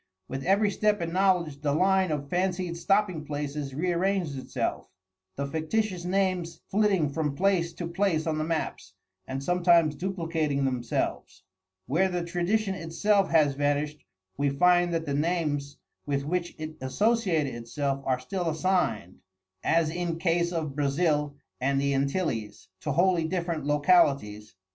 [0.27, 4.87] With every step in knowledge the line of fancied stopping places rearranged itself,
[5.35, 8.95] the fictitious names flitting from place to place on the maps,
[9.27, 11.43] and sometimes duplicating themselves.
[11.85, 14.03] Where the tradition itself has vanished
[14.37, 15.77] we find that the names
[16.07, 19.19] with which it associated itself are still assigned,
[19.63, 24.55] as in case of Brazil and the Antilles, to wholly different localities.